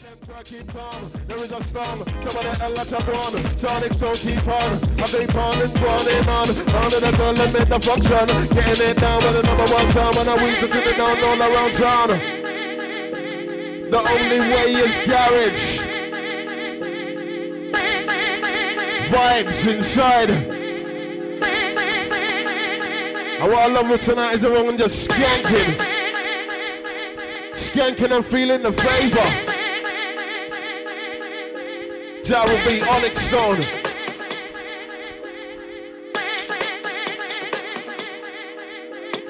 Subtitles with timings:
[0.00, 1.98] There is a storm.
[1.98, 3.36] Some of the hell that I want.
[3.58, 4.80] Sonic so keep on.
[4.96, 6.48] I keep on and running on.
[6.48, 8.26] On the girl and make the function.
[8.56, 10.16] Getting it down with the number one sound.
[10.16, 12.08] When I weed to it down all around town.
[13.90, 15.84] The only way is garage.
[19.12, 20.30] Vibes inside.
[23.40, 25.76] And what I love with tonight is everyone just skanking.
[27.52, 29.49] Skanking and feeling the flavor.
[32.30, 33.58] Will be Onyx Stone.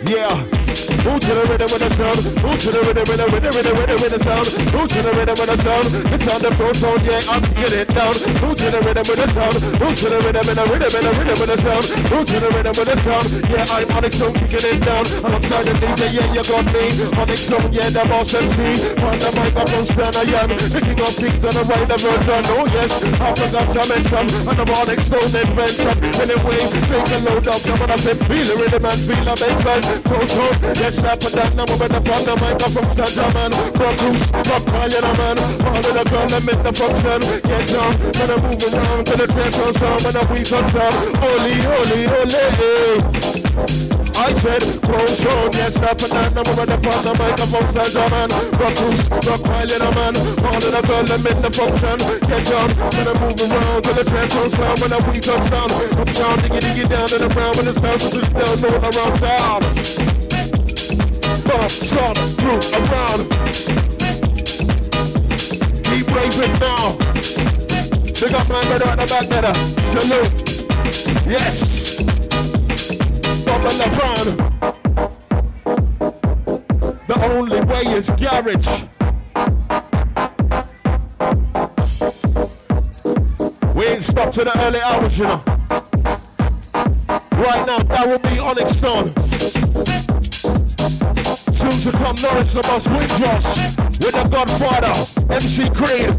[0.07, 0.50] Yeah.
[1.01, 2.21] Move to the rhythm with the sound.
[2.45, 4.49] Move to the rhythm with the rhythm with the rhythm with the sound.
[4.77, 5.87] Move to the rhythm with the sound.
[6.13, 8.15] It's on the sound, yeah, I'm getting down.
[8.45, 9.57] Move to the rhythm with the sound.
[9.81, 11.85] Move to the rhythm with the rhythm with the rhythm with the sound.
[12.13, 13.27] Move to the rhythm with the sound.
[13.49, 15.05] Yeah, I'm on it, so kicking it down.
[15.25, 16.85] Alongside the DJ, yeah, you got me.
[17.17, 18.61] On it, so yeah, the boss MC.
[19.01, 20.49] On the microphone stand, I am.
[20.53, 22.45] Picking up kicks on the right the version.
[22.61, 24.27] Oh yes, I forgot to mention.
[24.37, 25.97] And the Onyx Stone invention.
[26.21, 26.61] Anyway,
[26.93, 27.61] take a load up.
[27.65, 29.61] Come on, I said, feel the rhythm and feel the bass.
[30.05, 30.45] So, so,
[30.95, 33.53] yeah step and down, now we're the front, the microphone stand a man.
[33.77, 35.37] From Bruce, from calling a man.
[35.39, 37.21] All of the girl that make the function.
[37.47, 37.93] Get down,
[38.31, 40.97] I'm moving around to the train on some and a week on some.
[41.21, 42.47] Holy, holy, holy.
[44.21, 47.97] I said, close on, yes, step and down, now we're the front, the microphone stand
[47.97, 48.31] a man.
[48.31, 50.15] From Bruce, from calling a man.
[50.45, 51.99] All of the girl that make the function.
[52.29, 55.71] Get down, I'm moving around to the train on some and a week on some.
[55.71, 58.81] Up down, diggy, diggy, down to the ground when it's bouncing to the down, all
[58.81, 60.30] around town
[61.51, 63.21] stop, stop, through, around.
[65.85, 66.97] Keep raving now.
[68.21, 69.55] Big up man better at the back better.
[69.91, 70.33] Salute.
[71.27, 72.03] Yes.
[73.45, 74.29] Bubble around.
[77.09, 78.69] The only way is garage.
[83.75, 85.43] We ain't stopped to the early hours, you know.
[87.43, 89.30] Right now, that will be Onyx Stone
[91.81, 93.47] to come Norris of us Windross
[94.05, 94.93] with the Godfather,
[95.33, 96.13] MC Creed.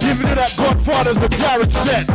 [0.00, 2.08] Giving you that Godfather's the carrot set.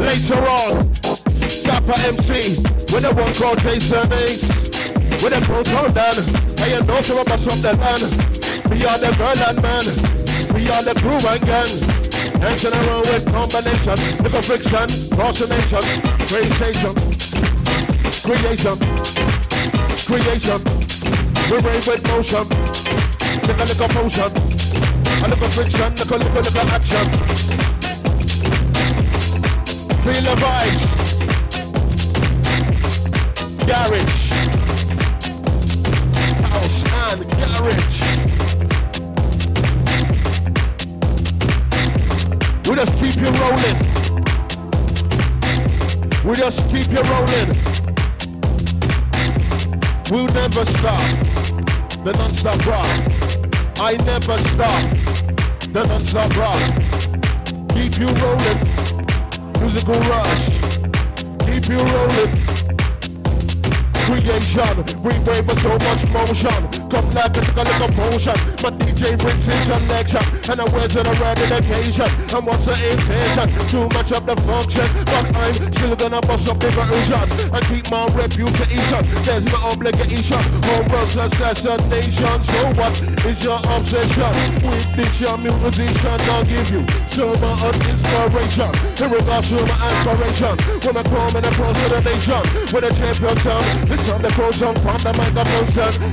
[0.00, 0.88] Later on,
[1.60, 2.56] Dapper MC
[2.88, 4.48] with the one called Jason Ace.
[5.20, 6.16] With the clothes on down.
[6.56, 8.08] Hey, of us from the land.
[8.72, 9.84] We are the girl and man.
[10.56, 11.72] We are the crew and gang.
[12.40, 12.72] Dancing
[13.12, 15.84] with combination, little friction, approximation,
[16.32, 17.12] creation
[18.22, 18.78] creation,
[20.12, 20.60] creation.
[21.48, 22.44] We rave with motion,
[23.48, 24.30] look a little motion,
[25.24, 27.06] a little friction, look a little, little action.
[30.04, 30.84] Feel the vibes.
[33.66, 34.16] Garage,
[36.52, 38.00] house and garage.
[42.68, 43.78] We just keep you rolling.
[46.24, 47.71] We just keep you rolling.
[50.12, 51.00] We'll never stop.
[52.04, 52.86] The non-stop rock.
[53.80, 54.90] I never stop.
[55.72, 56.60] The non-stop rock.
[57.72, 58.60] Keep you rolling.
[59.58, 60.48] Musical rush.
[61.46, 62.52] Keep you rolling
[64.04, 64.84] creation.
[65.00, 66.60] We wave so much motion.
[66.90, 68.36] Come like a little potion.
[68.62, 68.70] My
[69.02, 70.22] DJ his selection.
[70.50, 72.06] And I wear to the right occasion.
[72.06, 73.50] And what's the intention?
[73.66, 74.86] Too much of the function.
[75.10, 77.26] But I'm still gonna bust up the version.
[77.50, 79.02] And keep my reputation.
[79.26, 80.38] There's no obligation.
[80.70, 82.36] Home runs assassination.
[82.46, 82.94] So what
[83.26, 84.32] is your obsession?
[84.62, 86.18] With this your musician.
[86.30, 88.70] I'll give you so much inspiration.
[89.02, 90.54] In regards to my aspiration.
[90.78, 92.42] When I come and across to the nation.
[92.70, 93.66] With a champion sound.
[93.90, 95.62] Listen, the pros from the microphone.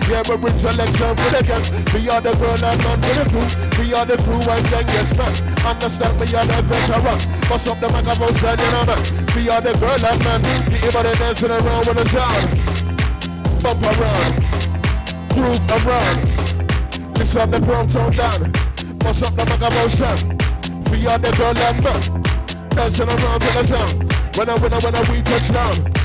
[0.09, 1.65] Yeah, we're in selection for the gang.
[1.93, 3.47] We are the girl and man for the crew.
[3.79, 5.33] We are the crew and yes man.
[5.65, 7.19] Understand we are the veteran.
[7.49, 9.01] Bust up the microphone son, you know man.
[9.35, 10.41] We are the girl and man.
[10.71, 12.79] Everybody dancing around with the sound.
[13.63, 14.33] Bump around.
[15.33, 16.19] Groove around.
[17.17, 18.51] Listen, the ground tone down.
[18.99, 20.17] Bust up the microphone son.
[20.91, 22.01] We are the girl and man.
[22.69, 24.19] Dancing around with the sound.
[24.37, 25.99] When I, when I, when I, we touch down.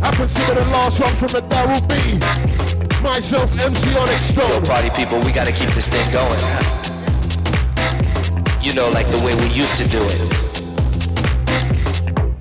[0.00, 2.67] I consider the last one from the Daryl B.
[3.02, 4.64] Myself, MC Onyx Stone.
[4.66, 6.38] Party people, we gotta keep this thing going.
[8.60, 10.18] You know, like the way we used to do it.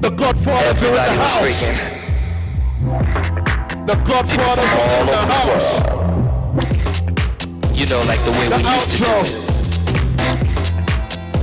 [0.01, 1.42] The Godfather in the was house.
[1.42, 1.77] freaking.
[3.86, 5.69] The Godfather in the, the house.
[7.80, 8.75] You know, like the way the we outro.
[8.75, 9.31] used to do it.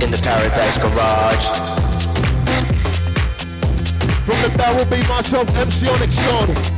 [0.03, 1.47] In the Paradise Garage.
[4.25, 6.74] From the barrel be myself, MC Onyx Stone.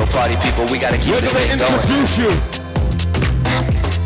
[0.00, 1.72] Party people, we gotta keep We're this thing going.
[2.16, 2.30] you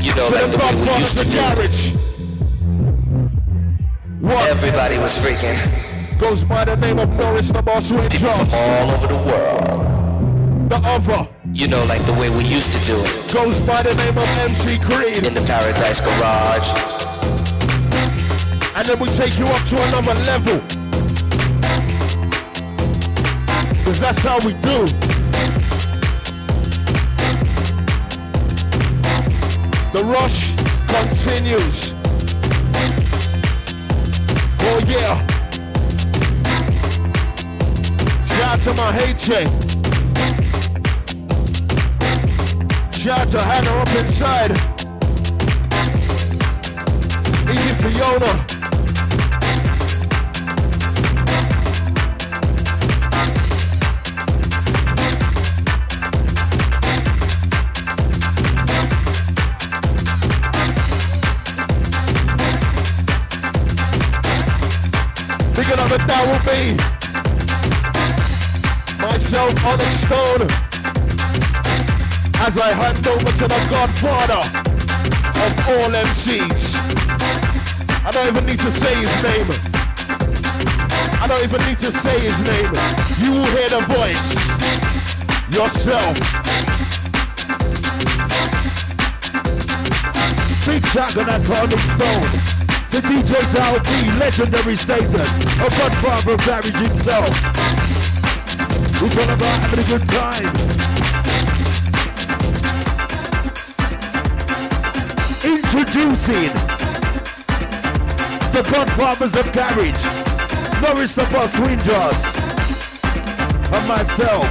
[0.03, 1.57] You know, like the way we used to do it.
[1.57, 1.95] garage.
[4.21, 5.57] One Everybody was freaking.
[6.19, 10.69] goes by the name of Norris the Boss People from all over the world.
[10.71, 13.33] The other You know, like the way we used to do it.
[13.33, 15.25] goes by the name of MC Creed.
[15.27, 16.71] In the Paradise Garage.
[18.75, 20.61] And then we take you up to another level.
[23.85, 24.87] Cause that's how we do.
[29.93, 30.55] The rush
[30.89, 31.95] continues.
[34.63, 35.27] Oh yeah.
[38.27, 39.31] Shout out to my HJ.
[42.93, 44.53] Shout out to Hannah up inside.
[47.49, 48.56] Easy Fiona.
[65.97, 66.77] It, that will be
[69.01, 70.45] myself on the stone
[72.37, 74.45] as I hand over to the godfather
[75.41, 76.77] of all MCs.
[78.05, 79.49] I don't even need to say his name.
[81.17, 82.73] I don't even need to say his name.
[83.17, 84.37] You will hear the voice
[85.49, 86.13] yourself.
[90.67, 92.56] Big shot on that Rolling Stone.
[92.97, 93.37] The DJ
[93.85, 97.29] D, legendary status, a godfather of garage himself.
[98.97, 100.49] Who's all about having a good time?
[105.45, 106.53] Introducing
[108.55, 110.03] the godfathers of garage,
[110.81, 112.17] Norris the Boss Windross,
[113.75, 114.49] and myself.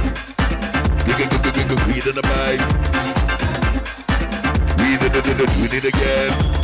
[5.58, 6.55] We need again.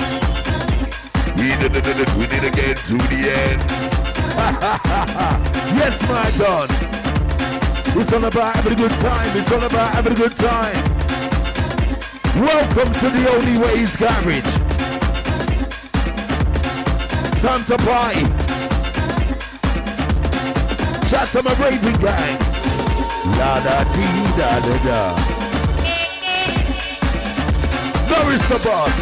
[1.42, 3.60] We did it, did it, we did it again to the end.
[5.74, 6.70] yes, my God.
[7.98, 9.26] It's all about having a good time.
[9.36, 10.84] It's all about having a good time.
[12.38, 14.54] Welcome to the Only Ways Garage.
[17.42, 18.24] Time to party.
[21.08, 22.38] Shout to my Raven Gang.
[23.34, 25.16] La da dee da da da.
[28.08, 29.01] Norris the boss.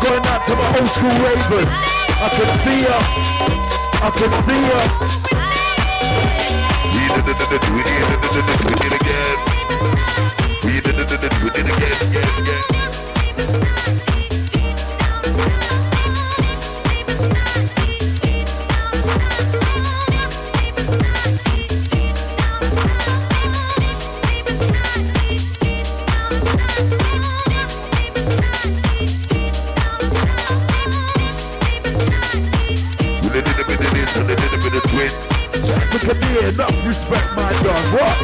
[0.00, 1.68] Going out to my old school ravers.
[1.68, 2.96] I can see ya.
[4.00, 4.80] I can see ya.
[6.94, 9.38] We did it, did it, we did it, we did it again.
[10.64, 12.80] We did it, again, again, again.
[36.90, 37.84] respect my dog.
[37.94, 38.16] What?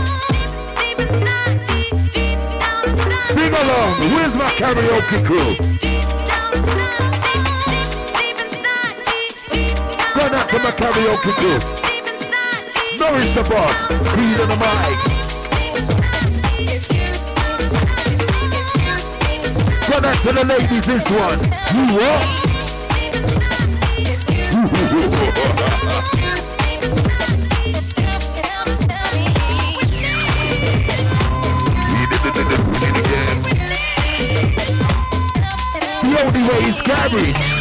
[3.30, 3.92] Sing along.
[4.12, 5.52] Where's my karaoke crew?
[10.16, 11.61] Go out to my karaoke crew.
[12.99, 13.78] Norris the boss.
[14.12, 14.99] Breathe on the mic.
[19.88, 21.38] Go out to the ladies this one.
[21.76, 21.85] You
[25.62, 25.73] what?
[36.87, 37.57] garbage.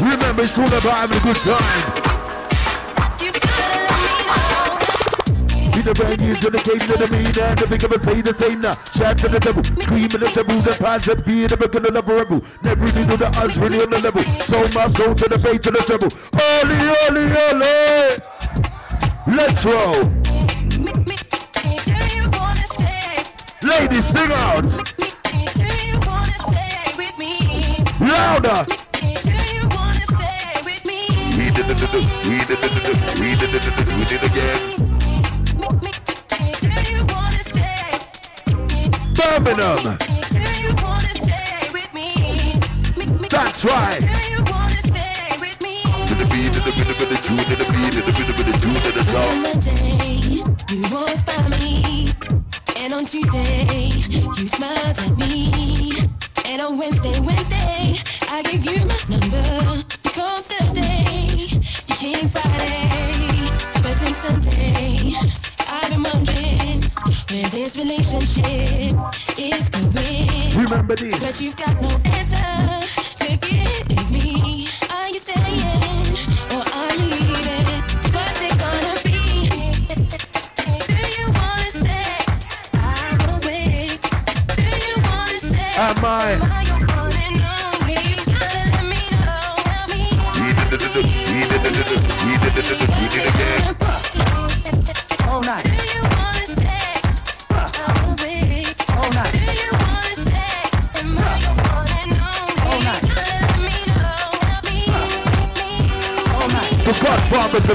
[0.00, 2.01] Remember, it's all about having a good time.
[5.82, 6.58] Being never gonna
[7.82, 8.74] love a say the same now.
[8.94, 12.14] Shout to the devil, screaming the devil, the past that being a big of a
[12.14, 12.42] rebel.
[12.62, 14.22] Never really know I was really on the level.
[14.46, 16.10] So my soul to the bait to the treble.
[16.38, 17.72] Oli, oli, oli.
[19.26, 20.22] Let's roll.
[23.62, 24.66] Ladies, sing out.
[28.00, 28.66] Louder.
[31.36, 31.78] We did it,
[32.28, 32.70] we did it,
[33.20, 34.91] we did it, we did it again.
[39.22, 39.98] Birmingham.
[43.30, 44.00] That's right.
[44.00, 44.06] To
[46.14, 48.32] the beat, to the beat, to the tune, to the beat, to the beat, to
[48.42, 49.32] the tune, to the top.
[50.70, 51.72] You walked by me,
[52.78, 56.08] and on Tuesday you smiled at me,
[56.46, 57.98] and on Wednesday, Wednesday
[58.28, 59.51] I gave you my number.
[71.00, 72.41] Remember but you've got no answer.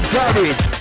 [0.00, 0.77] the party.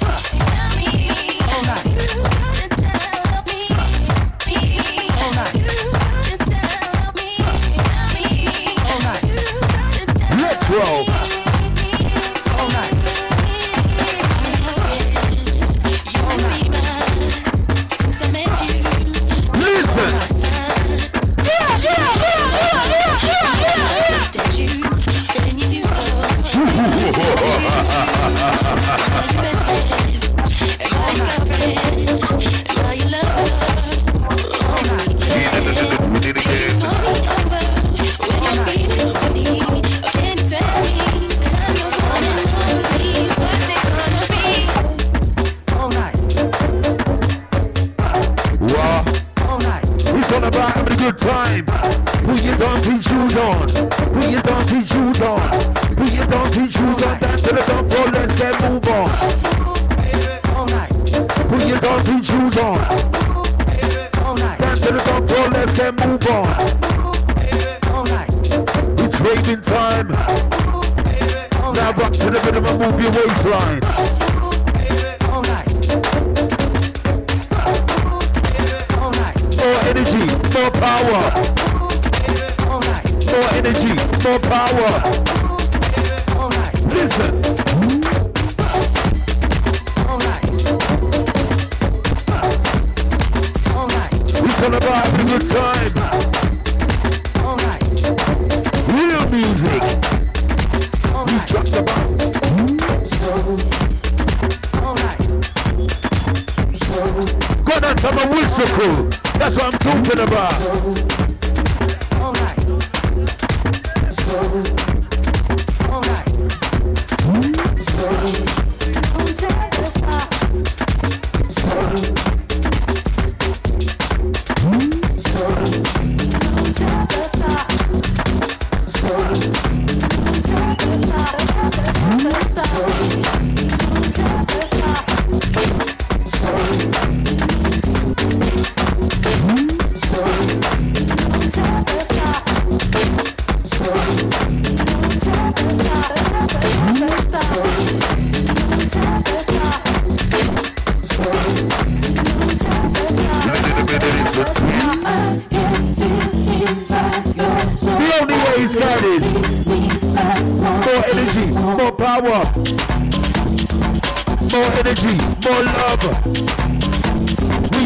[165.87, 165.93] We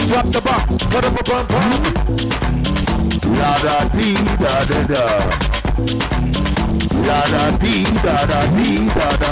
[0.08, 1.46] drop the bomb, put up a.
[3.38, 5.06] La da dee da da da.
[7.06, 9.32] La da dee da da dee da da.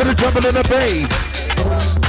[0.00, 1.08] to the trouble in the bass.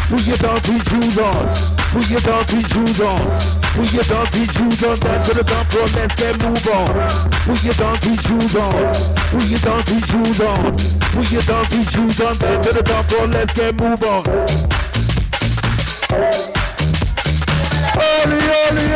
[0.07, 1.43] Put your donkey shoes on,
[1.91, 3.19] put your donkey shoes on,
[3.75, 6.87] put your donkey shoes on, down to the dump floor, let's get move on.
[7.43, 8.95] Put your donkey shoes on,
[9.27, 10.75] put your donkey shoes on,
[11.11, 14.23] put your donkey shoes on, down to the dump floor, let's get move on.
[17.99, 18.91] Oli, oli.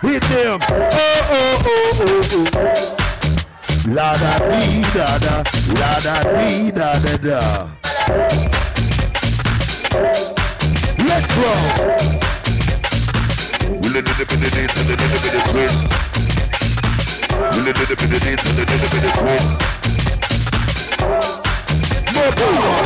[0.00, 0.60] Hit them.
[0.62, 0.76] Oh,
[1.30, 2.95] oh, oh, oh, oh.
[3.88, 5.42] La da dee da da,
[5.78, 7.68] la da dee da da da.
[11.06, 11.62] Let's roll.
[13.80, 15.78] We little bit of dance and a little bit of twist.
[17.54, 19.48] We little bit of dance and a little bit of twist.
[22.12, 22.82] More power.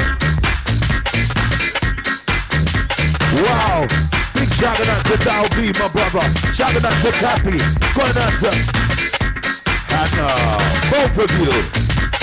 [3.40, 3.86] Wow.
[4.34, 6.26] Big shout out to Dow my brother.
[6.52, 7.56] Shout out to Cappy.
[7.94, 8.79] Going out to
[10.00, 10.56] Hannah.
[10.88, 11.52] Both of you.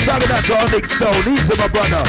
[0.01, 1.23] Shout out to Onyx Stone.
[1.29, 2.01] He's my brother.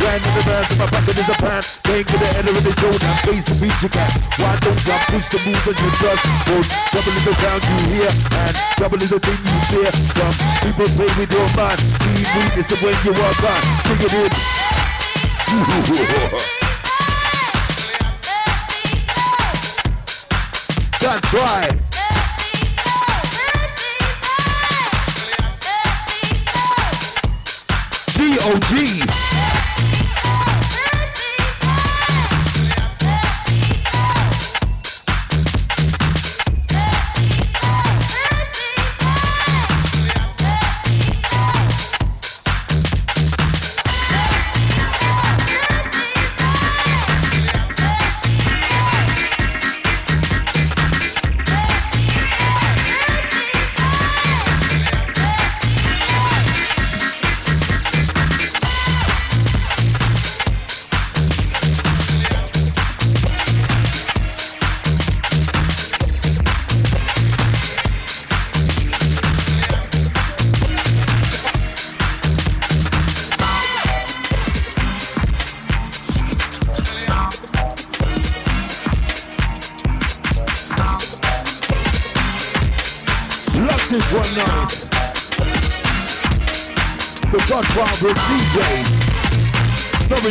[0.00, 1.60] Grand in the bands, my pocket is a pan.
[1.84, 4.08] Playing to the end of the zone the beat you can.
[4.40, 6.64] Why don't you push the move and you just hold.
[6.96, 9.92] Double is the you hear and double is the thing you fear.
[10.16, 10.32] Some
[10.64, 11.80] people play with your mind.
[12.00, 13.60] See, breathe, it's when you walk on.
[13.84, 14.32] Bring it in.
[21.00, 21.99] That's right.
[28.40, 29.59] G-O-G.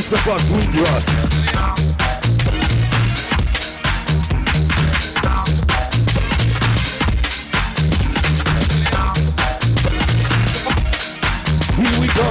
[0.09, 1.07] The bus, we trust.
[11.75, 12.29] Here we go.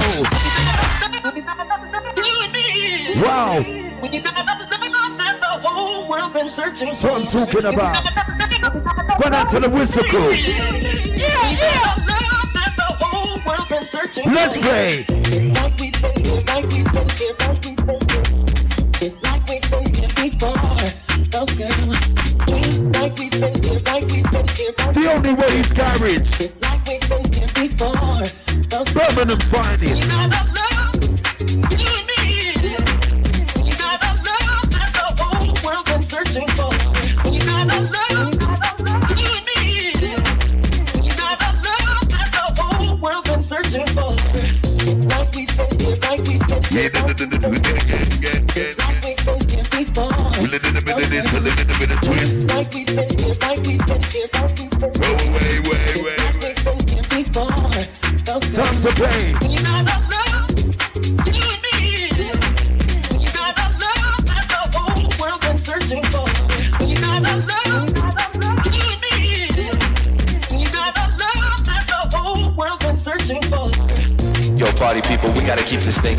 [3.23, 3.63] Wow.
[6.07, 7.97] What I'm talking about.
[9.19, 10.33] Going out to the whistle crew.
[14.31, 15.18] Let's play.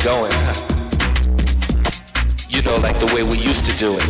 [0.04, 0.32] Going.
[2.48, 4.06] You know, like the way we used to do it.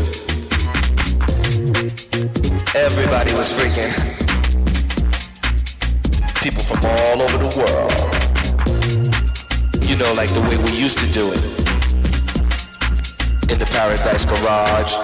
[2.76, 3.90] Everybody was freaking.
[6.42, 7.92] People from all over the world.
[9.88, 11.42] You know, like the way we used to do it.
[13.50, 14.94] In the Paradise Garage.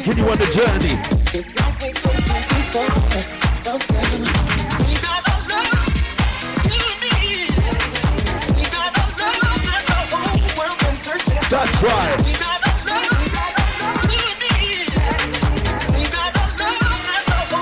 [0.00, 0.94] Taking you on the journey.
[11.50, 12.20] That's right.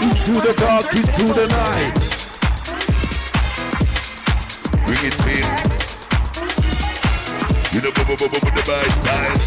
[0.03, 2.08] Into the dark, into the night.
[4.99, 5.47] Bring it in.
[7.73, 9.39] You know, with the bad style.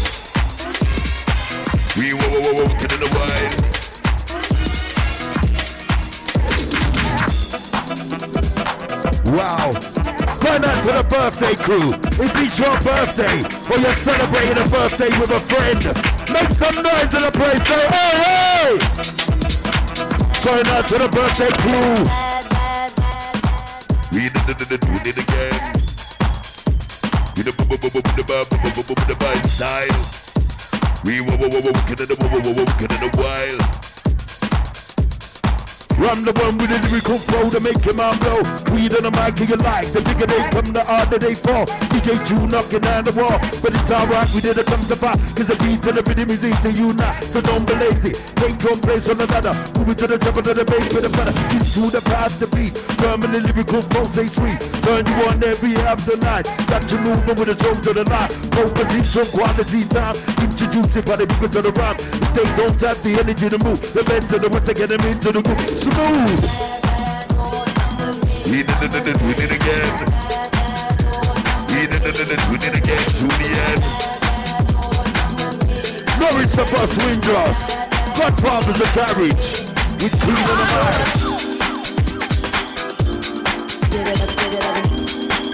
[1.98, 3.52] We whoa, whoa, whoa, in the wide.
[9.36, 9.68] Wow.
[10.40, 11.88] Going out to the birthday crew.
[12.24, 15.84] It's your birthday or you're celebrating a birthday with a friend,
[16.32, 17.62] make some noise in the place.
[17.68, 18.78] Say, hey, hey!
[20.42, 22.42] Going out to the birthday crew.
[24.12, 25.21] We did it,
[27.36, 30.02] with the bubble bubble the bubble bubble the vibe style.
[31.04, 33.91] We wobble wobble wicked in the wobble wobble wicked in the wild.
[36.02, 38.42] I'm the one with the lyrical flow to make your mind blow.
[38.74, 39.86] Weed on the mic, do you like?
[39.94, 41.66] The bigger they come, the harder they fall.
[41.94, 43.38] DJ Jew knocking down the wall.
[43.62, 45.18] But it's alright, we didn't come to fight.
[45.38, 47.14] Cause the beat to the rhythm is easy, you not.
[47.22, 48.18] So don't be lazy.
[48.34, 49.54] Take one place on another.
[49.78, 51.34] Moving to the top of the bass with the butter.
[51.54, 52.74] Into the past the beat.
[52.98, 54.58] Firm the lyrical flow, say sweet.
[54.82, 56.50] Turn you on every after night.
[56.66, 58.32] Got you moving with the drum to the line.
[58.58, 60.18] Focus in some quality time.
[60.42, 61.94] Introduce it by the people to the rhyme.
[61.94, 64.90] If they don't have the energy to move, the best of the ones to get
[64.90, 66.62] them into the groove do.
[68.50, 69.94] We did it, we did it again.
[71.68, 73.82] We did it, we did it again to the end.
[76.20, 77.58] Norris the bus windross.
[78.16, 79.46] God problems the carriage.
[80.02, 81.32] With Cleveland and I.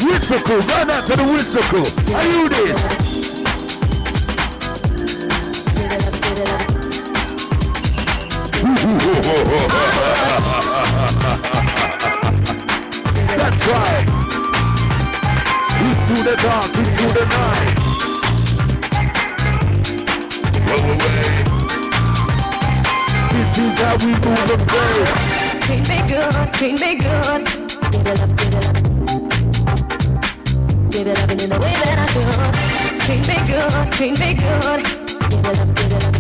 [0.05, 1.87] Whimsical, run out to the whimsical.
[2.15, 2.99] Are you this?
[8.63, 10.18] ho, ho, ho, ho, ho.
[16.23, 17.75] The dark, into the night.
[20.67, 21.23] Go away.
[23.33, 24.99] This is how we move the day.
[25.67, 27.43] Treat me good, treat me good.
[27.93, 28.77] Give it up, give it up.
[30.91, 32.55] Give it up in the way that I should.
[33.07, 34.81] Treat me good, treat me good.
[35.31, 36.19] Give it up, give it up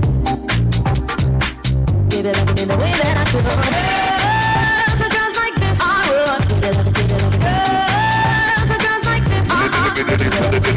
[2.19, 4.08] give it up in the way that I should.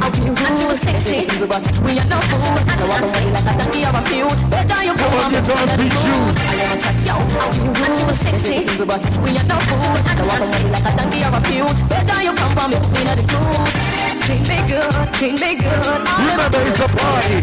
[0.00, 2.58] I'm cute, and you sexy, but we are not fool.
[2.68, 4.34] I don't want to like a donkey or a mule.
[4.50, 6.30] Better you for on, me, you dancing I shoes.
[6.60, 9.96] love chat, yo, I'm cute, and you sexy, but we are not fool.
[10.04, 11.72] I don't want to like a donkey or a mule.
[11.88, 13.24] Better you come for me, we not the.
[14.26, 14.94] Treat me good,
[15.40, 16.00] me good.
[16.28, 17.38] Remember, it's a party.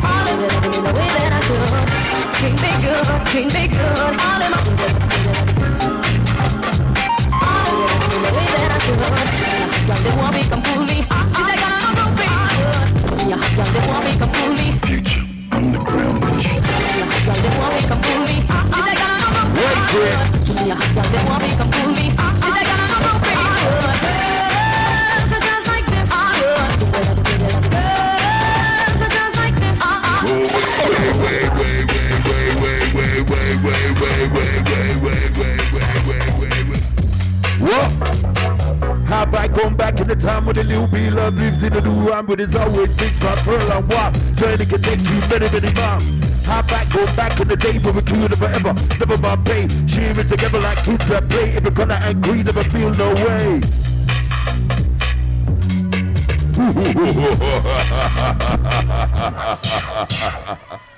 [0.00, 1.44] All in the way that I.
[2.38, 3.06] Treat me good,
[3.52, 3.98] me good.
[4.20, 5.63] All of my
[8.86, 9.88] way that I should.
[9.88, 10.98] Young, they want me, come fool me.
[11.34, 12.30] She said, "Girl, I'm a groupie."
[13.30, 14.66] Yeah, young, they want me, come fool me.
[14.86, 16.46] Future underground bitch.
[17.26, 18.36] Yeah, they want me, come fool me.
[18.74, 19.78] She said, "Girl, I'm a it.
[19.90, 22.06] groupie." Yeah, young, they want me, come fool me.
[22.42, 24.13] She said, "Girl, I'm a groupie."
[40.56, 42.56] In the time when the little B love lives in the new rhyme, but it's
[42.56, 44.14] always things my pearl and walk.
[44.34, 46.46] Journey can take you many, many miles.
[46.46, 49.68] How about going back in the day when we could forever, never my pay.
[49.86, 51.50] Sharing together like kids that play.
[51.50, 53.60] If you're gonna angry, never feel no way.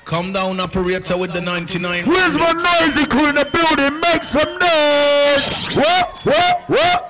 [0.05, 2.07] Come down, operator, with the 99.
[2.07, 4.01] Where's my noisy crew in the building?
[4.01, 5.77] Make some noise!
[5.77, 6.25] What?
[6.25, 6.69] What?
[6.69, 7.06] What?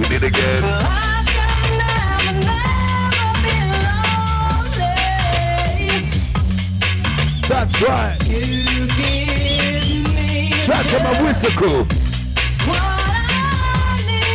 [0.00, 0.62] We did again.
[0.64, 3.54] I can never, never be
[5.92, 6.10] lonely.
[7.48, 8.16] That's right.
[8.26, 11.84] You give me Shout to my whistle crew.
[12.66, 12.82] what I
[14.06, 14.30] need.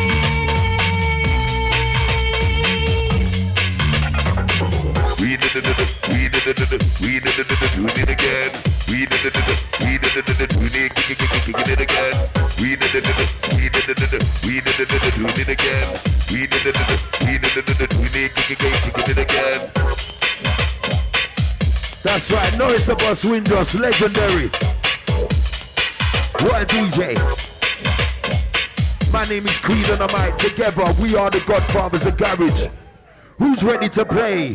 [5.20, 5.66] We did it,
[6.10, 6.60] we did it,
[7.02, 8.52] we did it, we did it again.
[8.88, 9.36] We did it,
[9.80, 10.28] we did it,
[10.60, 12.14] we did it again.
[12.60, 13.35] We did it, we did it,
[14.56, 16.00] we did it, we did it again.
[16.32, 16.78] We did it,
[17.20, 18.10] we did it, we
[19.04, 19.70] did it again.
[22.02, 24.48] That's right, Norris the Boss Windross, legendary.
[26.40, 27.16] What a DJ.
[29.12, 30.86] My name is Creed and I'm out together.
[31.02, 32.68] We are the godfathers of garage.
[33.38, 34.54] Who's ready to play?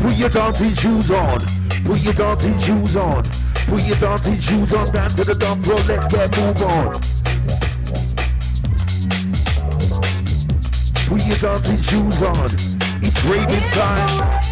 [0.00, 1.38] Put your dancing shoes on.
[1.84, 3.22] Put your dancing shoes on.
[3.68, 4.92] Put your dancing shoes on.
[4.92, 5.86] Down to the dump road.
[5.86, 7.17] Let's get move on.
[11.10, 12.50] We are all the Jews on.
[13.02, 14.47] It's raving time.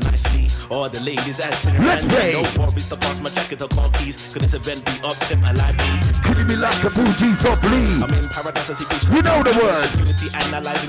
[0.00, 0.74] Men collaborating nicely.
[0.74, 2.10] All the ladies acting Let's around.
[2.10, 2.32] play.
[2.32, 4.32] No worries to pass my jacket or car keys.
[4.32, 5.86] Could this event be up to my lively?
[6.24, 7.84] Could it be like a Fuji softly?
[8.02, 9.88] I'm in paradise as if You know the word.
[9.98, 10.28] Unity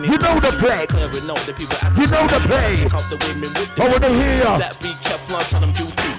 [0.07, 0.93] You know the flex.
[0.93, 2.83] Clearing out the people You know the play.
[2.83, 4.57] Pick out the women I wanna hear ya.
[4.57, 6.11] That be kept lunch on them duty.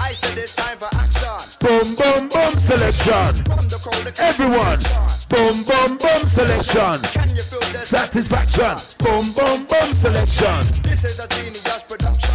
[0.00, 1.38] I said it's time for action.
[1.60, 3.44] Boom, boom, boom selection.
[3.44, 4.80] From the crowd, the Everyone.
[5.28, 6.98] Boom, boom, boom selection.
[7.12, 7.59] Can you feel the
[7.90, 8.76] Satisfaction.
[8.98, 10.62] Boom, boom, boom selection.
[10.80, 12.30] This is a genius production.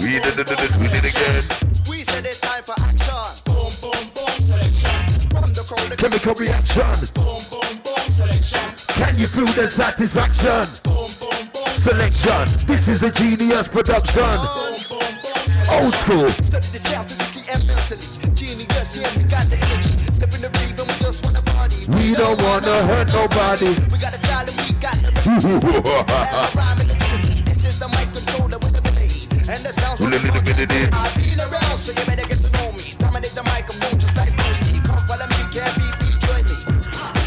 [0.00, 1.42] We did it, we did it again.
[1.88, 3.14] We said it's time for action.
[3.44, 5.30] Boom, boom, boom, selection.
[5.30, 6.82] From the crowd, the Chemical reaction.
[7.14, 8.74] boom, boom, boom, selection.
[8.88, 10.66] Can you feel the satisfaction?
[10.82, 12.66] Boom, boom, boom, Selection.
[12.66, 14.18] This is a genius production.
[14.18, 16.28] boom, boom, boom, Old school.
[16.42, 18.34] Study this out physically and mentally.
[18.34, 19.87] Genius, yeah, we got the energy.
[21.88, 23.72] We don't wanna hurt nobody.
[23.88, 27.40] We got a style and we got the Have a rhyme and agility.
[27.48, 29.08] This is the mic controller with the blade.
[29.48, 30.92] And the sounds Well, a little bit of this.
[30.92, 32.92] I feel around, so you better get to know me.
[33.00, 34.84] Dominate the microphone just like Lee.
[34.84, 36.56] Come follow me, can't beat me, join me.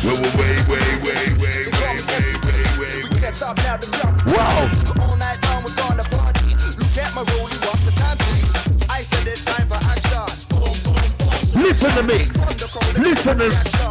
[0.05, 3.09] Wait, wait, wait, wait, wait, call me MC Quincy.
[3.09, 3.89] We can't stop now, the.
[4.30, 4.70] Wow.
[5.01, 6.53] All night long, we're gonna party.
[6.78, 8.14] Look at my rollie, what's the time?
[8.93, 10.22] I said it's time for action.
[11.57, 12.30] Listen to mix.
[12.38, 13.91] From the crowd, the Listen to reaction.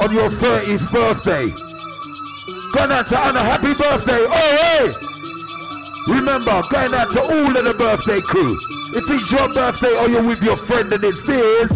[0.00, 1.50] on your 30th birthday.
[2.72, 4.24] Going out to Anna, happy birthday.
[4.24, 6.12] Oh, hey!
[6.12, 8.58] Remember, going out to all of the birthday crew.
[8.94, 11.70] If it's your birthday or you're with your friend and it's theirs,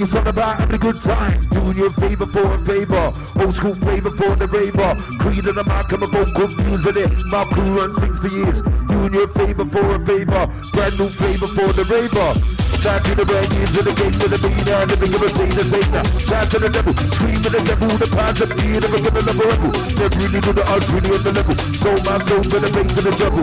[0.00, 3.12] it's all about having a good time, doing you a favor for a favor.
[3.36, 4.94] Old school flavor for the raver.
[5.20, 7.26] Creed and the mark, I'm about confusing it.
[7.26, 8.60] My crew run sings for years.
[8.60, 10.46] Doing you a favor for a favor.
[10.72, 12.63] Brand new flavor for the raver.
[12.84, 15.32] Shout to the brand into the gate to the beat and the big of a
[15.32, 16.04] day the Satan.
[16.28, 19.40] Shout to the devil, scream at the devil, the paths of fear, never gonna love
[19.40, 19.72] a rebel.
[19.96, 21.56] Never really do the odds, really on the level.
[21.80, 23.40] So my soul to the base of the jungle.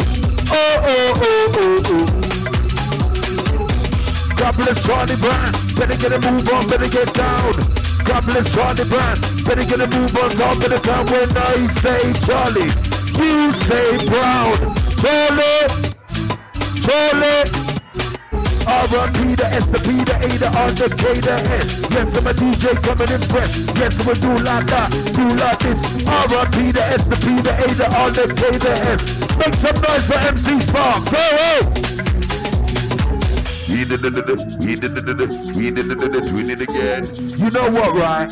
[0.53, 2.05] Oh, oh, oh, oh, oh.
[4.37, 5.49] God bless Charlie Brown.
[5.73, 7.57] Better get a move on, better get down.
[8.05, 9.17] God bless Charlie Brown.
[9.41, 12.69] Better get a move on, talk to the town when I say Charlie.
[13.17, 14.53] You say Brown.
[15.01, 15.65] Charlie.
[16.85, 17.70] Charlie.
[18.71, 19.35] R.I.P.
[19.35, 21.83] the S, the P, the A, the R, the K, the S.
[21.91, 23.51] Yes, I'm a DJ coming in fresh.
[23.75, 25.79] Yes, I'm a do like that, do like this.
[26.07, 26.71] R.I.P.
[26.71, 29.01] the S, the P, the A, the R, the K, the S.
[29.35, 31.11] Make some noise for MC Sparks.
[31.11, 31.91] Hey, hey!
[33.67, 34.15] We did it,
[34.63, 37.03] we did it, we did it, we did it again.
[37.35, 38.31] You know what, right?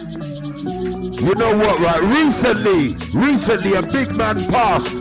[1.19, 2.01] You know what, right?
[2.01, 4.95] Recently, recently a big man passed.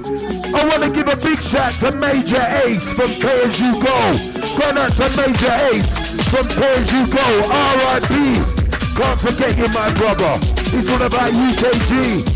[0.50, 3.10] I want to give a big shout to Major Ace from
[3.54, 4.37] You Go.
[4.58, 5.86] Going out to Major Ace
[6.34, 7.26] from Pay You Go.
[7.46, 8.12] R.I.P.
[8.98, 10.34] Can't forget you, my brother.
[10.74, 12.26] It's all about UKG.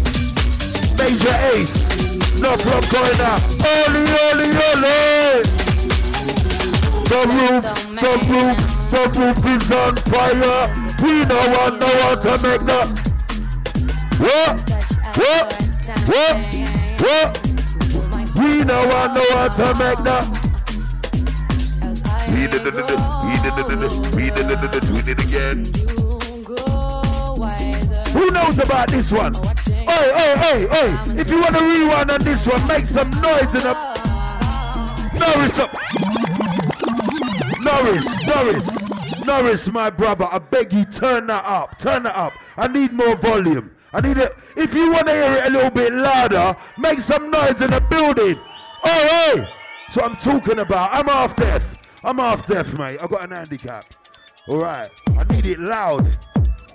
[0.99, 1.75] Major Ace.
[2.41, 3.43] No from going out.
[3.59, 5.43] Oli, oli, oli.
[7.11, 7.63] The roof,
[8.01, 8.57] the roof,
[8.91, 10.67] the roof is on fire.
[11.03, 13.13] We know one know how to make the
[14.23, 14.61] what?
[15.17, 15.53] What?
[16.07, 16.37] What?
[17.03, 17.31] What?
[18.37, 20.52] We know I know how to make the.
[22.43, 22.81] We did it, we
[23.39, 25.65] did it, we did it, we did it again.
[28.13, 29.33] Who knows about this one?
[29.65, 31.21] Hey, hey, hey, hey!
[31.21, 33.75] If you want to rewind on this one, make some noise in the.
[35.15, 35.73] Norris up.
[37.63, 40.27] Norris, Norris, Norris, my brother.
[40.29, 42.33] I beg you, turn that up, turn that up.
[42.57, 43.71] I need more volume.
[43.93, 44.33] I need it.
[44.57, 47.81] If you want to hear it a little bit louder, make some noise in the
[47.89, 48.37] building.
[48.83, 49.49] Oh, hey!
[49.93, 50.93] So I'm talking about.
[50.93, 51.82] I'm half deaf.
[52.05, 52.99] I'm half deaf, mate.
[53.01, 53.85] I've got an handicap.
[54.49, 54.91] All right.
[55.17, 56.05] I need it loud.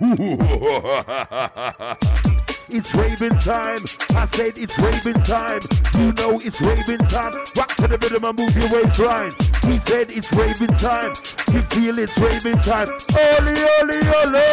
[2.70, 3.78] it's raving time.
[4.16, 5.60] I said it's raving time.
[5.96, 7.34] You know it's raving time.
[7.56, 9.32] Rock to the rhythm and move your waistline.
[9.70, 11.12] He said it's raving time.
[11.52, 12.88] You feel it's raving time.
[13.12, 13.52] Oli,
[13.82, 14.48] oli, oli.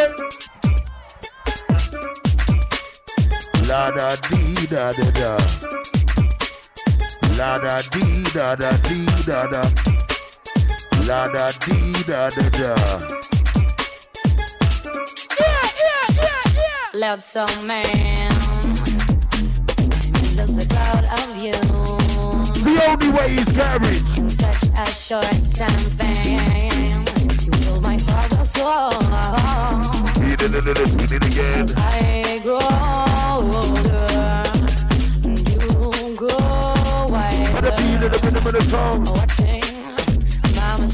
[3.70, 5.38] La da dee da da da.
[7.38, 9.95] La da dee da da dee da da.
[11.08, 12.76] La da dee da da da.
[16.94, 18.32] Look so man,
[20.36, 21.52] just the crowd of you
[22.64, 24.18] The only way is garage.
[24.18, 27.06] in such a short time span.
[27.46, 28.92] You feel my father's soul.
[30.22, 31.62] We did it, we did it again.
[31.64, 32.60] As I grow
[33.52, 34.44] older,
[35.28, 37.08] you grow
[37.52, 38.08] For the beat wiser.
[38.08, 39.12] of the rhythm of.
[39.12, 39.55] Watching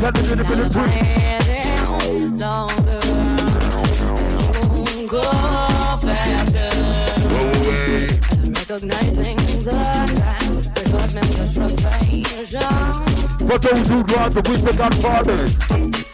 [0.00, 0.80] the in the.
[2.38, 3.00] Longer,
[5.06, 5.22] go
[6.00, 6.70] faster.
[8.50, 9.72] Recognizing the
[10.20, 10.84] times, the
[11.40, 12.60] of frustration.
[13.46, 16.09] For those who draw the the.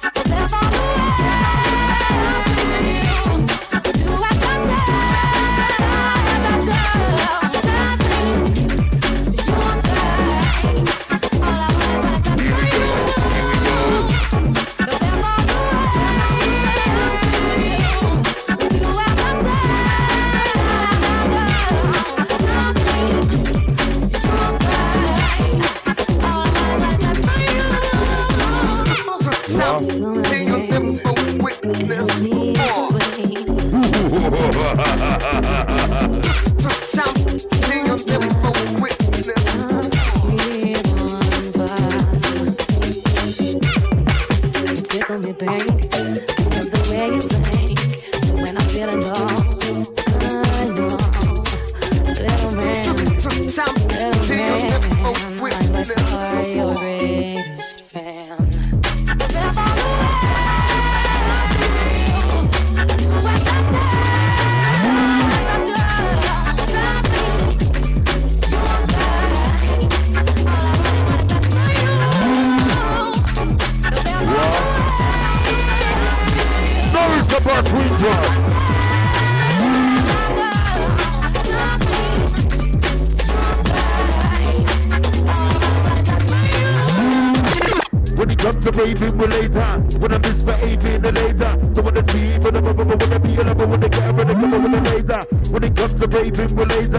[96.46, 96.95] Triple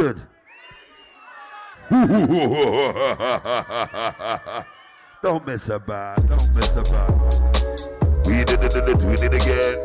[0.00, 0.22] good.
[5.22, 6.16] Don't miss a bar.
[6.26, 7.12] Don't miss a bar.
[8.24, 9.84] We did it, did it, did it again.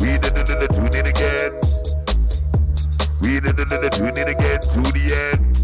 [0.00, 0.48] We did it,
[1.06, 1.52] again.
[3.22, 3.58] We did
[4.18, 5.55] it again to the end.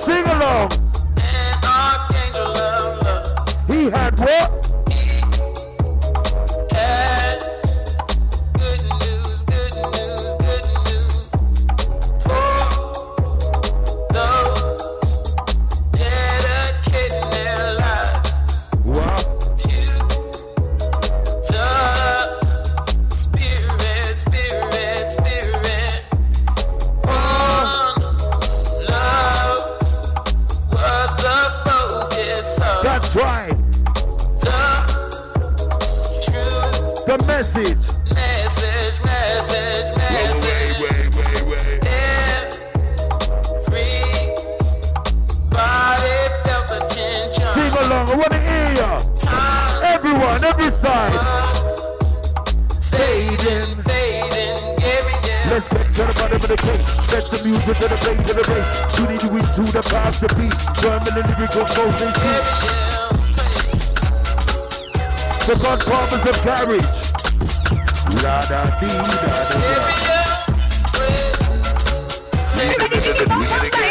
[0.00, 0.70] Sing along.
[3.68, 4.71] He had what?
[37.42, 37.82] message.
[38.14, 40.78] Message, message, message.
[40.78, 41.82] Wait, wait, wait, wait.
[43.58, 43.98] Everybody
[46.44, 47.50] felt the tension.
[47.50, 48.90] Sing along, I wanna hear ya.
[49.18, 51.18] Time Everyone, every side.
[52.94, 55.42] Fading, fading, every day.
[55.50, 56.90] Let's get to the bottom of the case.
[57.10, 58.68] Let the music to the bass of the bass.
[58.94, 60.58] Tootie to eat, to the past the beat.
[60.78, 62.44] Drumming and lyrical go, they keep.
[65.42, 67.01] The fun farmers of carriage
[68.20, 69.02] da da dee da
[73.76, 73.81] da.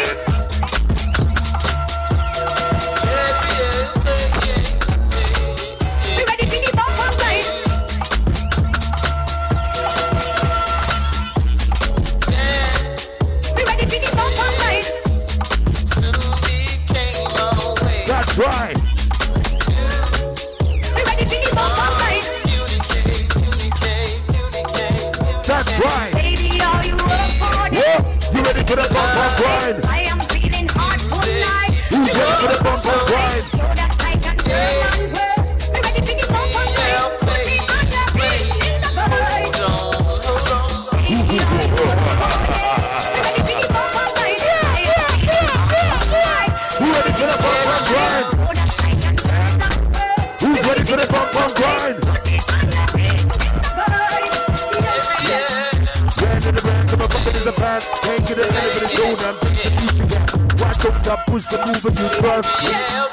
[28.66, 30.11] Put up on my grind.
[61.12, 62.62] I push the move and you burst.
[62.62, 63.11] Yeah,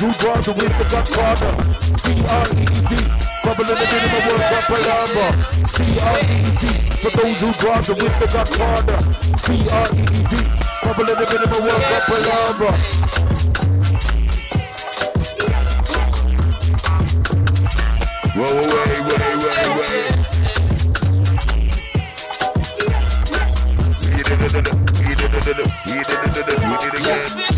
[0.00, 1.50] Andrew Garden, we the up Carter.
[2.06, 2.94] P-R-E-D,
[3.42, 5.26] bubbling the minimum world for Palamba.
[5.74, 6.64] P-R-E-D,
[7.02, 8.98] for those who Garden, we pick up Carter.
[9.42, 10.34] P-R-E-D,
[10.84, 12.70] bubbling the minimum world for Palamba.
[18.36, 18.70] Whoa, whoa,
[19.02, 20.18] whoa, whoa, whoa.
[27.04, 27.57] Yes,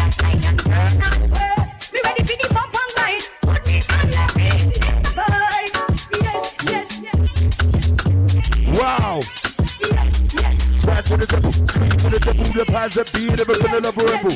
[12.91, 14.31] as a beat, never put a level level.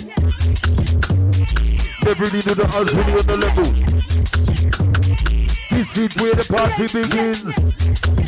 [2.03, 3.63] Never do the house when you're on the level.
[5.71, 8.24] This is where the party begins.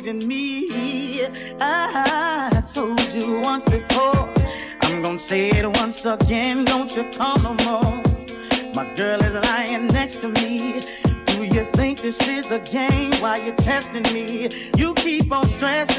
[0.00, 1.26] pleasing me.
[1.60, 4.28] I told you once before,
[4.82, 6.64] I'm gonna say it once again.
[6.64, 8.02] Don't you come no more.
[8.74, 10.80] My girl is lying next to me.
[11.26, 13.12] Do you think this is a game?
[13.20, 14.48] Why you testing me?
[14.76, 15.89] You keep on stressing.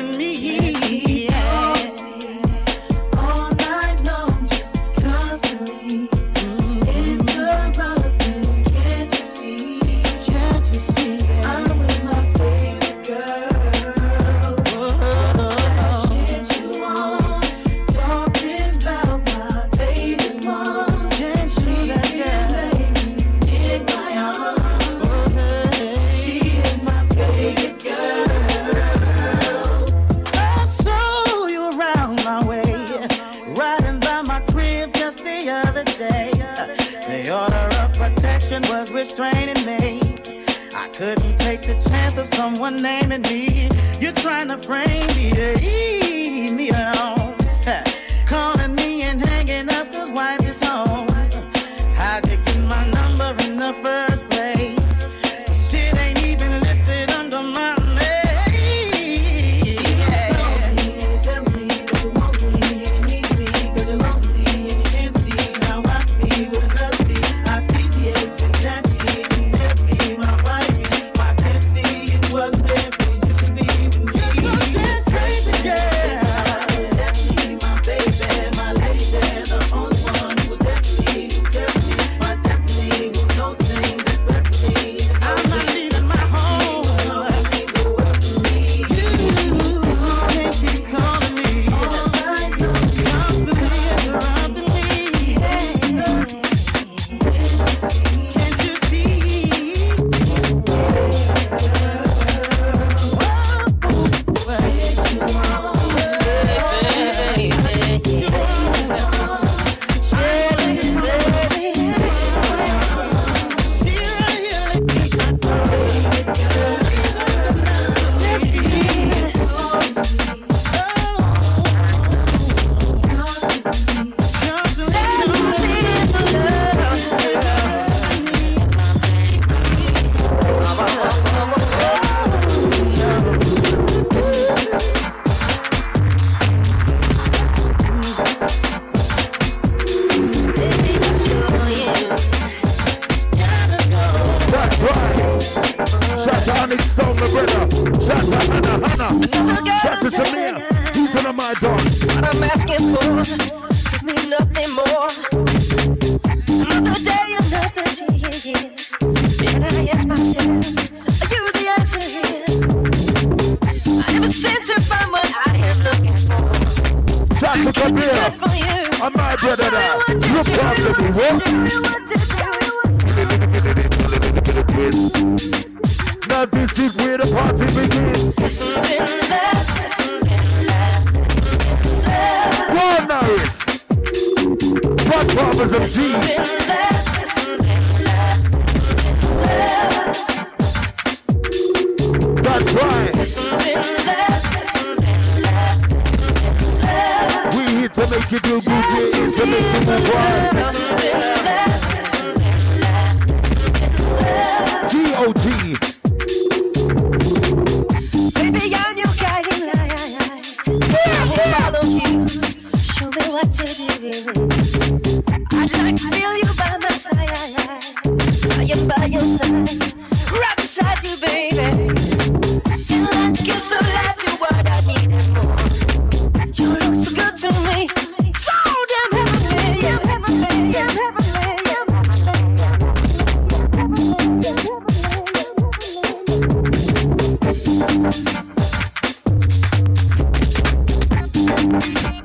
[241.72, 242.21] Música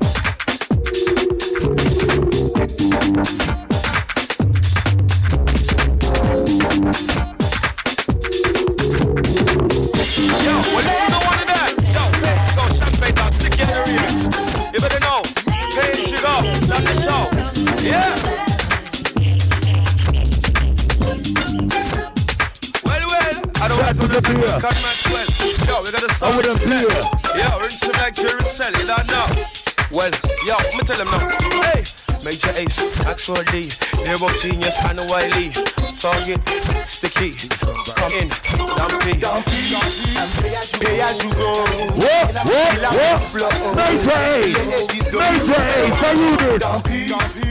[34.18, 35.50] Nearby Genius, Hannah Wiley.
[36.00, 36.40] Target,
[36.86, 37.32] sticky,
[37.96, 38.28] come in,
[39.20, 39.20] dumpy.
[40.80, 41.52] Pay as you go.
[41.92, 42.32] What?
[42.48, 42.80] What?
[42.96, 43.76] What?
[43.76, 44.56] Major Ace.
[45.12, 46.00] Major Ace.
[46.02, 46.64] Are you this?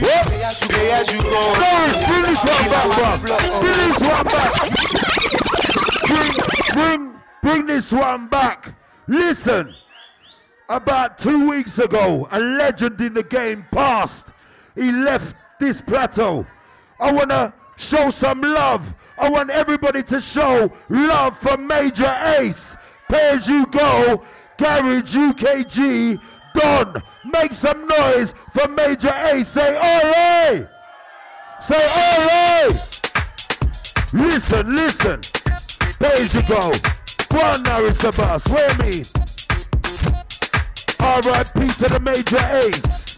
[0.02, 0.26] What?
[0.68, 1.40] Pay as you go.
[1.54, 3.38] No, bring this one back, bro.
[3.60, 3.92] Bring
[4.24, 4.52] back.
[6.08, 6.32] Bring,
[6.74, 7.02] bring,
[7.42, 8.74] bring this one back.
[9.06, 9.72] Listen.
[10.68, 14.26] About two weeks ago, a legend in the game passed.
[14.74, 16.44] He left this plateau.
[16.98, 18.94] I want to show some love.
[19.18, 22.76] I want everybody to show love for Major Ace.
[23.10, 24.22] Pay as you go,
[24.58, 26.20] Garage UKG,
[26.54, 27.02] Don.
[27.24, 29.48] Make some noise for Major Ace.
[29.48, 30.68] Say, alright.
[31.60, 33.02] Say, alright.
[34.12, 35.20] Listen, listen.
[35.98, 36.72] Pay as you go.
[37.28, 38.46] Go on, Norris the boss.
[38.48, 39.02] Where me?
[40.98, 41.68] R.I.P.
[41.68, 43.16] to the Major Ace.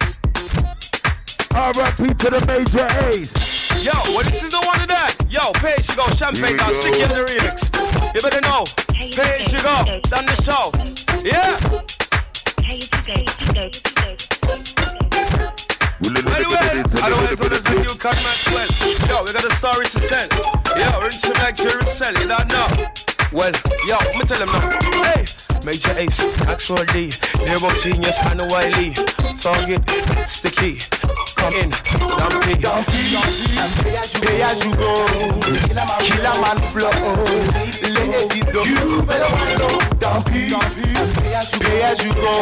[1.55, 2.14] R.I.P.
[2.14, 3.47] to the Major Ace.
[3.79, 5.14] Yo, well, this is the one of that.
[5.31, 7.70] Yo, pay as you go, champagne down, stick in the remix.
[8.11, 8.66] You better know,
[9.14, 10.74] pay as you go, done the show.
[11.22, 11.55] Yeah.
[16.03, 18.66] Well, well, I don't want to listen to you, Cut Maxwell.
[19.07, 20.26] Yo, we got a story to tell.
[20.74, 22.66] Yo, rinse him like Jerry Sell, you don't know.
[23.31, 23.55] Well,
[23.87, 24.74] yo, let me tell him now.
[25.07, 25.22] Hey,
[25.64, 27.14] Major Ace, Maxwell D,
[27.47, 28.95] Nearby Genius, Hannah Wiley.
[29.39, 29.87] Target,
[30.26, 30.83] sticky,
[31.39, 32.99] come in, dumpy.
[34.20, 34.95] Pay as you go,
[36.03, 36.91] killer man flow.
[37.95, 39.68] Ladies go, you better to
[39.99, 40.51] dumpy.
[41.61, 42.32] Pay as you go,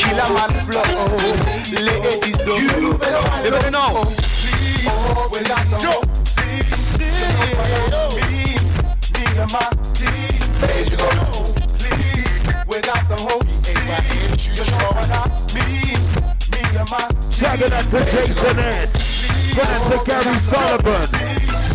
[0.00, 0.82] killer man flow.
[1.84, 4.04] Ladies go, you better know.
[4.84, 6.64] Oh, we got the whole city.
[8.16, 8.56] Me,
[9.12, 9.62] me and my
[9.94, 10.40] team.
[10.60, 11.08] Pay as you go.
[11.78, 12.42] Please,
[12.82, 14.50] got the whole city.
[14.54, 15.31] You know what I mean?
[16.82, 18.90] And out to Jason S.
[19.54, 21.06] Going to Gary Sullivan.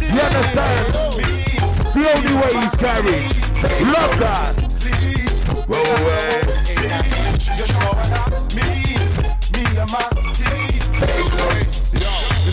[0.01, 0.86] You understand?
[1.93, 3.26] The only way he's carried.
[3.88, 4.53] Love that.
[5.70, 6.38] Roll away.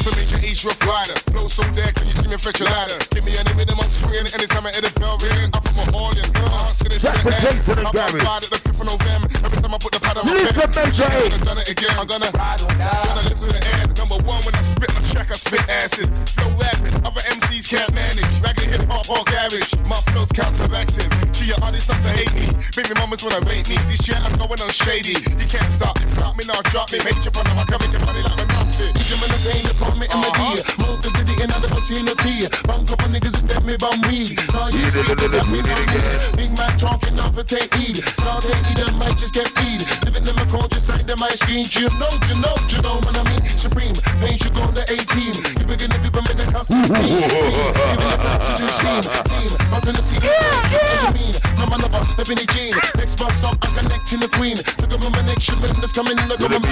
[0.04, 1.16] This a major Ace rough rider.
[1.32, 3.00] Flow so dead, can you see me fetch a ladder?
[3.08, 3.56] Give me any
[3.88, 4.28] swinging.
[4.36, 6.28] Anytime I hit the bell ring, I put my all in.
[6.44, 8.20] Heart's in the Jack shit for Jason and I'm Gary.
[8.20, 9.26] outside at the 5th of November.
[9.48, 11.94] Every time I put the pad on my Major I'm gonna done it again.
[11.96, 13.96] I'm gonna gonna live to the end.
[13.96, 16.08] Number one, when I spit my track, I spit acid.
[16.36, 18.28] Flow laughing, other MCs can't manage.
[18.44, 19.72] Ragged hip hop or garage.
[19.88, 21.08] My flow's counteracting.
[21.08, 22.52] To your not to hate me.
[22.76, 23.80] Baby mamas wanna rate me.
[23.88, 25.16] This year I'm going on shady.
[25.16, 25.96] You can't stop.
[26.20, 27.00] Stop me now, drop me.
[27.00, 28.92] Major from the rock, I make your body like a mountain.
[29.00, 30.78] You in the vein, the call me MD.
[30.78, 32.46] Most of the day, and other pussy in the tea.
[32.66, 34.34] Bang couple niggas and let me bum weed.
[34.50, 36.10] Now you see that we need again.
[36.34, 38.02] Big man talking off a take heed.
[38.26, 39.86] Now they eat them might just get feed.
[40.04, 41.66] Living in my culture, side them ice cream.
[41.78, 43.46] You know, you know, you know what I mean.
[43.48, 45.62] Supreme, pain should go to 18.
[45.62, 46.82] You begin to people in the costume.
[46.90, 49.04] Giving the back to the scene.
[49.30, 50.22] Team, buzzing the scene.
[50.22, 51.34] Yeah, mean.
[51.58, 52.74] No man lover, living the gene.
[52.98, 54.58] Next bus stop, I'm connecting the queen.
[54.58, 56.64] The government next shipment that's coming in the government.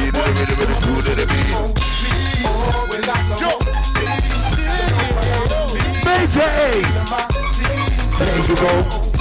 [6.05, 6.83] Major A.
[8.19, 8.57] There you.
[8.59, 9.13] Oh,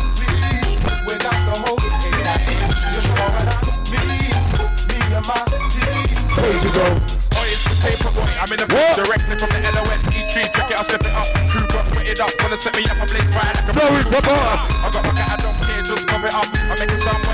[8.72, 8.96] What?
[8.96, 10.02] directly from the LOS.
[10.16, 11.28] E3, check it, I'll step it up.
[11.50, 12.32] Crew got it up.
[12.42, 13.74] Wanna set me up, blaze fire like a.
[13.76, 16.48] I got my cat, I don't care, just it up.
[16.48, 17.31] I make sound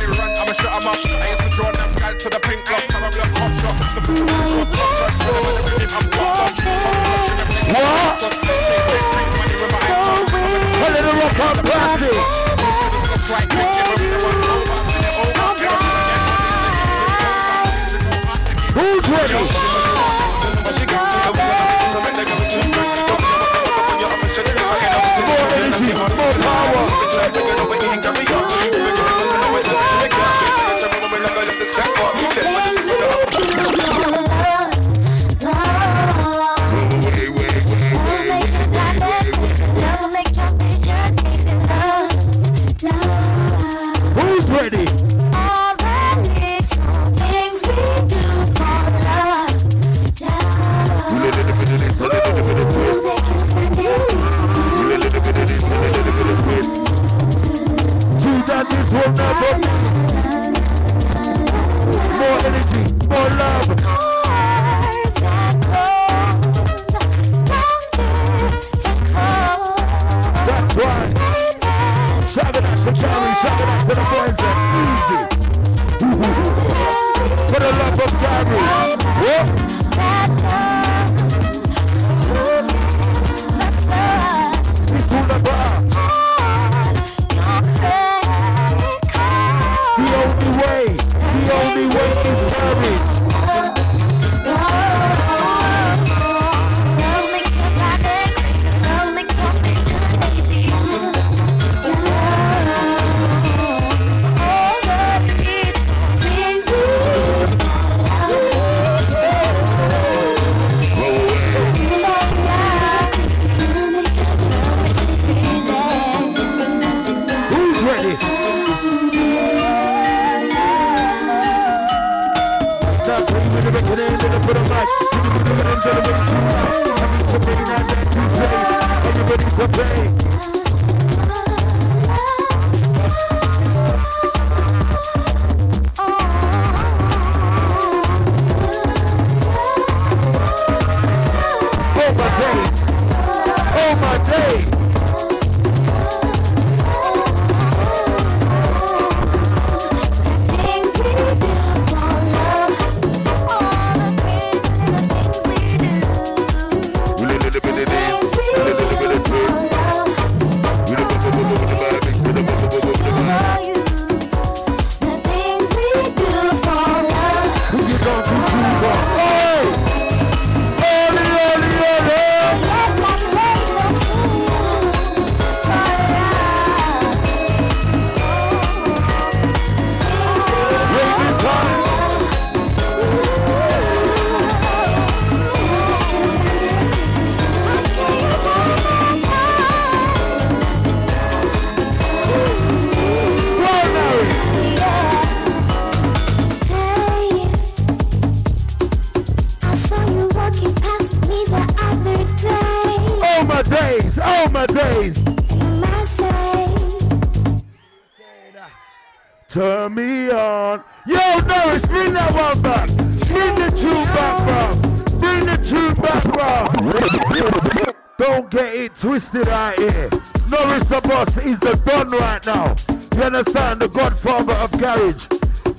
[221.68, 222.76] the don right now.
[223.18, 223.82] You understand?
[223.82, 225.26] The godfather of garage.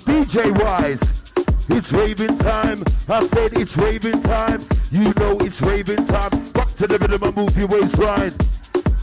[0.05, 1.01] DJ Wise.
[1.71, 2.83] It's raving time.
[3.09, 4.61] I said it's raving time.
[4.91, 6.31] You know it's raving time.
[6.57, 8.33] Rock to the rhythm and move your waistline.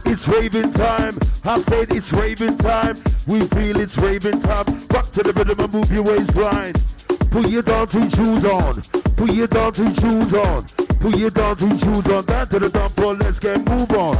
[0.05, 1.17] It's raving time.
[1.43, 2.97] I said it's raving time.
[3.25, 4.65] We feel it's raving time.
[4.93, 6.73] Rock to the rhythm and move your waistline.
[7.31, 8.81] Put your dancing shoes on.
[9.17, 10.63] Put your dancing shoes on.
[11.01, 12.25] Put your dancing shoes on.
[12.25, 13.15] Down to the floor.
[13.15, 14.15] Let's get move on.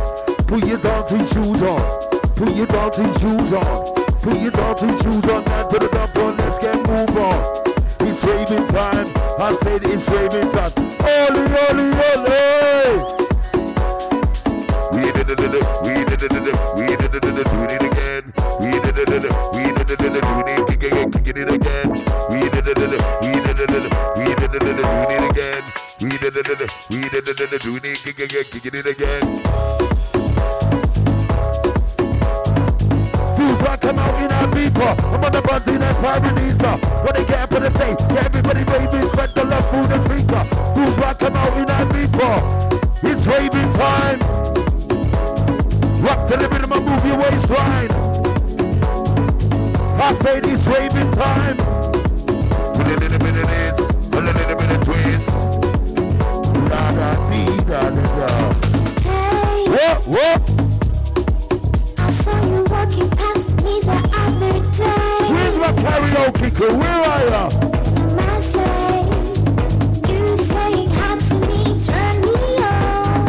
[0.47, 2.14] Put your dancing shoes on.
[2.36, 3.95] Put your dancing shoes on.
[4.21, 5.43] Put your dancing shoes on.
[5.45, 6.31] Down to the dance floor.
[6.31, 7.63] Let's get move on.
[8.01, 9.07] It's raving time.
[9.39, 10.71] I said it's raving time.
[10.99, 12.75] Oli, oli, oli.
[14.91, 16.36] We did it, it, we did it,
[16.75, 18.23] we did it, it, do it again.
[18.59, 21.89] We did it, it, we did it, it, do it kick it, it again.
[22.29, 24.75] We did it, it, we did it, we did it, do
[25.07, 25.63] it again.
[26.01, 29.94] We did it, it, we did it, do it it, it again.
[33.66, 34.91] Rock come out in our beeper.
[35.13, 36.78] I'm on the buzz in that Paradisa.
[37.03, 39.97] When they get up in the face, yeah, everybody raving, spread the love through the
[40.05, 40.43] speaker.
[40.76, 42.36] Dudes rock come out in our beeper.
[43.09, 44.20] It's raving time.
[46.05, 47.91] Rock to the rhythm and move your waistline.
[49.97, 51.57] I say it's raving time.
[52.78, 53.74] With a little bit of this,
[54.13, 55.28] a little bit of twist.
[56.70, 58.30] La da dee da da da.
[59.74, 59.97] What?
[60.05, 60.39] What?
[61.97, 63.14] I saw you walking
[65.66, 66.78] my karaoke crew?
[66.78, 67.49] Where are ya?
[68.20, 69.01] I say,
[70.11, 73.26] you saying hi to me, turn me on.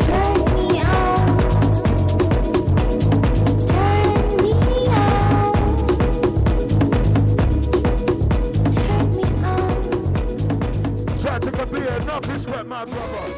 [0.00, 1.28] Turn me on.
[3.68, 4.54] Turn me
[4.88, 5.54] on.
[8.72, 9.60] Turn me on.
[11.20, 13.37] Try to be enough respect, my brother.